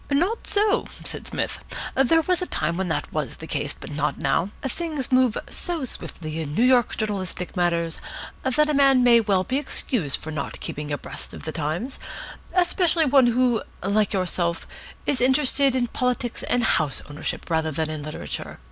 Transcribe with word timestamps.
"Not 0.09 0.47
so," 0.47 0.87
said 1.03 1.27
Psmith. 1.27 1.59
"There 1.93 2.23
was 2.23 2.41
a 2.41 2.47
time 2.47 2.75
when 2.75 2.87
that 2.87 3.13
was 3.13 3.35
the 3.37 3.45
case, 3.45 3.75
but 3.79 3.91
not 3.91 4.17
now. 4.17 4.49
Things 4.63 5.11
move 5.11 5.37
so 5.47 5.85
swiftly 5.85 6.41
in 6.41 6.55
New 6.55 6.63
York 6.63 6.97
journalistic 6.97 7.55
matters 7.55 8.01
that 8.41 8.67
a 8.67 8.73
man 8.73 9.03
may 9.03 9.21
well 9.21 9.43
be 9.43 9.59
excused 9.59 10.19
for 10.19 10.31
not 10.31 10.59
keeping 10.59 10.91
abreast 10.91 11.35
of 11.35 11.43
the 11.43 11.51
times, 11.51 11.99
especially 12.55 13.05
one 13.05 13.27
who, 13.27 13.61
like 13.83 14.11
yourself, 14.11 14.65
is 15.05 15.21
interested 15.21 15.75
in 15.75 15.85
politics 15.85 16.41
and 16.41 16.63
house 16.63 17.03
ownership 17.07 17.47
rather 17.51 17.69
than 17.69 17.91
in 17.91 18.01
literature. 18.01 18.57